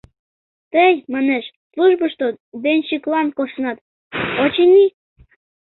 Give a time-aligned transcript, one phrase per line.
[0.73, 1.43] —Тый, манеш,
[1.73, 2.25] службышто
[2.63, 3.77] денщиклан коштынат,
[4.43, 4.85] очыни?